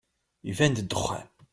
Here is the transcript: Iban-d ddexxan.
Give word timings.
Iban-d 0.49 0.77
ddexxan. 0.81 1.25